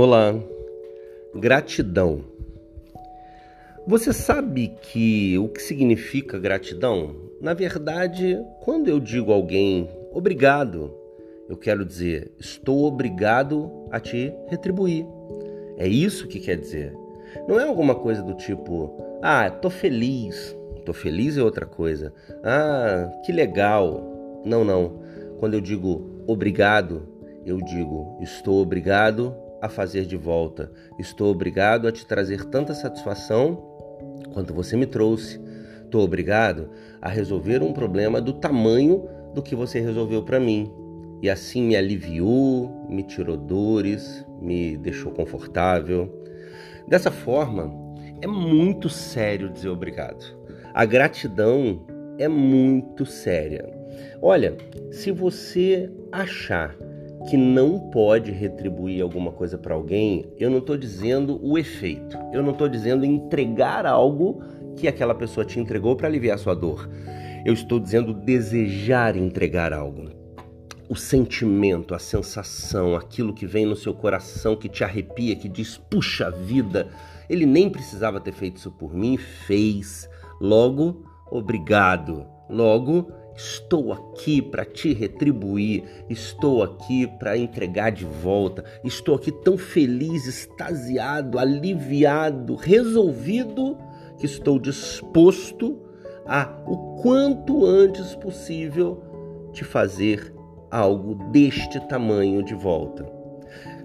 [0.00, 0.32] Olá,
[1.34, 2.20] gratidão.
[3.84, 7.16] Você sabe que o que significa gratidão?
[7.40, 10.94] Na verdade, quando eu digo a alguém obrigado,
[11.48, 15.04] eu quero dizer estou obrigado a te retribuir.
[15.76, 16.96] É isso que quer dizer.
[17.48, 20.56] Não é alguma coisa do tipo, ah, tô feliz.
[20.84, 22.14] Tô feliz é outra coisa.
[22.44, 24.40] Ah, que legal.
[24.44, 25.00] Não, não.
[25.40, 27.02] Quando eu digo obrigado,
[27.44, 30.70] eu digo estou obrigado a fazer de volta.
[30.98, 33.56] Estou obrigado a te trazer tanta satisfação
[34.32, 35.40] quanto você me trouxe.
[35.84, 40.72] Estou obrigado a resolver um problema do tamanho do que você resolveu para mim.
[41.22, 46.12] E assim me aliviou, me tirou dores, me deixou confortável.
[46.86, 47.72] Dessa forma,
[48.20, 50.24] é muito sério dizer obrigado.
[50.72, 51.84] A gratidão
[52.18, 53.68] é muito séria.
[54.20, 54.56] Olha,
[54.90, 56.76] se você achar
[57.26, 62.16] que não pode retribuir alguma coisa para alguém, eu não estou dizendo o efeito.
[62.32, 64.42] Eu não estou dizendo entregar algo
[64.76, 66.88] que aquela pessoa te entregou para aliviar sua dor.
[67.44, 70.10] Eu estou dizendo desejar entregar algo.
[70.88, 75.76] O sentimento, a sensação, aquilo que vem no seu coração, que te arrepia, que diz:
[75.76, 76.88] puxa vida,
[77.28, 80.08] ele nem precisava ter feito isso por mim, fez.
[80.40, 82.26] Logo, obrigado.
[82.48, 89.56] Logo, Estou aqui para te retribuir, estou aqui para entregar de volta, estou aqui tão
[89.56, 93.78] feliz, extasiado, aliviado, resolvido
[94.18, 95.78] que estou disposto
[96.26, 99.04] a o quanto antes possível
[99.52, 100.34] te fazer
[100.68, 103.06] algo deste tamanho de volta.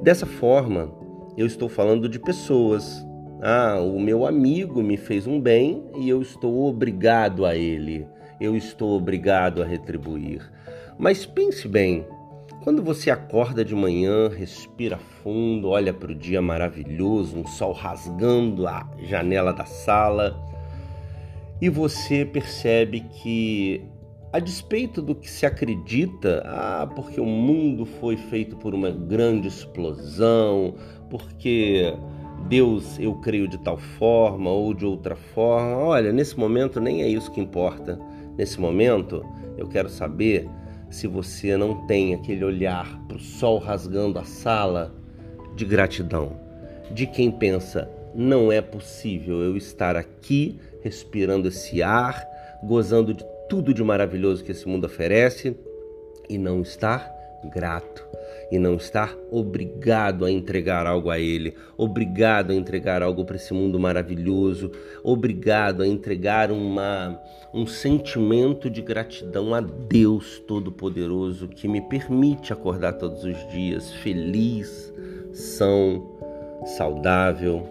[0.00, 0.94] Dessa forma,
[1.36, 3.04] eu estou falando de pessoas.
[3.42, 8.06] Ah, o meu amigo me fez um bem e eu estou obrigado a ele
[8.40, 10.50] eu estou obrigado a retribuir.
[10.98, 12.06] Mas pense bem,
[12.62, 18.66] quando você acorda de manhã, respira fundo, olha para o dia maravilhoso, um sol rasgando
[18.66, 20.38] a janela da sala,
[21.60, 23.82] e você percebe que,
[24.32, 29.48] a despeito do que se acredita, ah, porque o mundo foi feito por uma grande
[29.48, 30.74] explosão,
[31.08, 31.94] porque
[32.48, 37.08] Deus eu creio de tal forma ou de outra forma, olha, nesse momento nem é
[37.08, 38.00] isso que importa.
[38.40, 39.22] Nesse momento,
[39.58, 40.48] eu quero saber
[40.88, 44.94] se você não tem aquele olhar para o sol rasgando a sala
[45.54, 46.40] de gratidão,
[46.90, 52.26] de quem pensa: não é possível eu estar aqui respirando esse ar,
[52.62, 55.54] gozando de tudo de maravilhoso que esse mundo oferece
[56.26, 57.12] e não estar
[57.48, 58.06] grato
[58.50, 63.54] e não estar obrigado a entregar algo a Ele, obrigado a entregar algo para esse
[63.54, 64.70] mundo maravilhoso,
[65.04, 67.20] obrigado a entregar uma,
[67.54, 74.92] um sentimento de gratidão a Deus Todo-Poderoso que me permite acordar todos os dias feliz,
[75.32, 76.18] são,
[76.76, 77.62] saudável.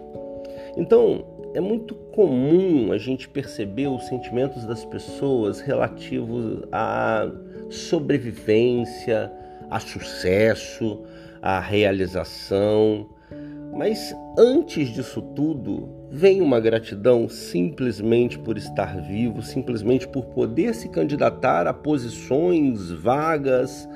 [0.76, 7.30] Então, é muito comum a gente perceber os sentimentos das pessoas relativos à
[7.68, 9.30] sobrevivência,
[9.70, 11.02] a sucesso,
[11.40, 13.08] a realização.
[13.72, 20.88] Mas antes disso tudo, vem uma gratidão simplesmente por estar vivo, simplesmente por poder se
[20.88, 23.88] candidatar a posições, vagas,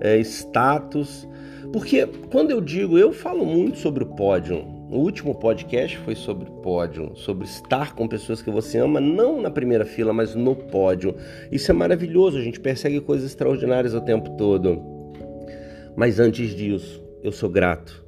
[0.00, 1.28] é, status.
[1.72, 4.66] Porque quando eu digo, eu falo muito sobre o pódio.
[4.90, 9.48] O último podcast foi sobre pódio, sobre estar com pessoas que você ama, não na
[9.48, 11.14] primeira fila, mas no pódio.
[11.52, 14.89] Isso é maravilhoso, a gente persegue coisas extraordinárias o tempo todo.
[15.96, 18.04] Mas antes disso, eu sou grato.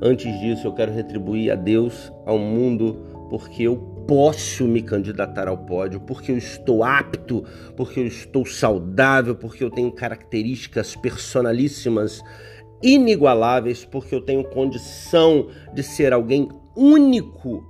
[0.00, 3.76] Antes disso, eu quero retribuir a Deus, ao mundo, porque eu
[4.06, 7.44] posso me candidatar ao pódio, porque eu estou apto,
[7.76, 12.22] porque eu estou saudável, porque eu tenho características personalíssimas,
[12.82, 17.64] inigualáveis, porque eu tenho condição de ser alguém único.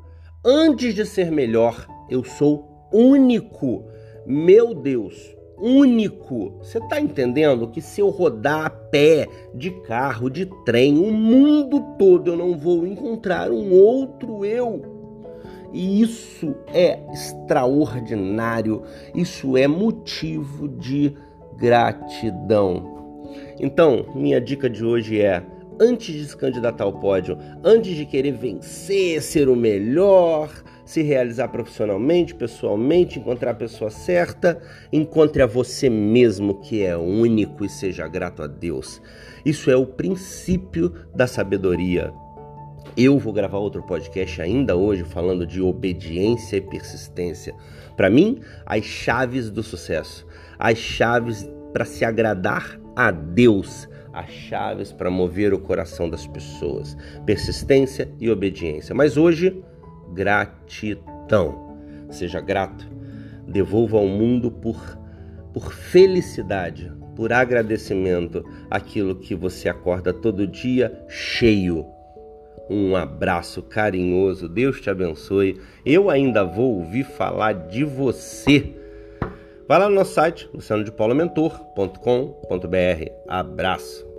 [0.44, 3.84] Antes de ser melhor, eu sou único.
[4.26, 6.54] Meu Deus, único.
[6.60, 11.80] Você está entendendo que se eu rodar a pé, de carro, de trem, o mundo
[11.98, 14.96] todo, eu não vou encontrar um outro eu?
[15.72, 18.82] E isso é extraordinário,
[19.14, 21.14] isso é motivo de
[21.56, 22.94] gratidão.
[23.58, 25.42] Então, minha dica de hoje é:
[25.80, 30.50] antes de se candidatar ao pódio, antes de querer vencer, ser o melhor,
[30.86, 34.62] se realizar profissionalmente, pessoalmente, encontrar a pessoa certa,
[34.92, 39.02] encontre a você mesmo que é único e seja grato a Deus.
[39.44, 42.14] Isso é o princípio da sabedoria.
[42.96, 47.52] Eu vou gravar outro podcast ainda hoje falando de obediência e persistência.
[47.96, 50.24] Para mim, as chaves do sucesso,
[50.56, 56.96] as chaves para se agradar a Deus as chaves para mover o coração das pessoas:
[57.26, 58.94] persistência e obediência.
[58.94, 59.62] Mas hoje,
[60.16, 61.76] gratidão.
[62.10, 62.88] Seja grato.
[63.46, 64.98] Devolva ao mundo por,
[65.52, 71.86] por felicidade, por agradecimento aquilo que você acorda todo dia cheio.
[72.68, 75.60] Um abraço carinhoso, Deus te abençoe.
[75.84, 78.74] Eu ainda vou ouvir falar de você.
[79.68, 83.10] Vai lá no nosso site, lucianodepaulomentor.com.br.
[83.28, 84.15] Abraço.